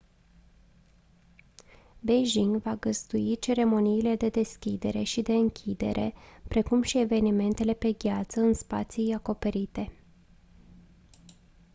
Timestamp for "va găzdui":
2.61-3.37